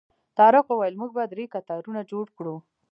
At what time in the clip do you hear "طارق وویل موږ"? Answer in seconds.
0.37-1.11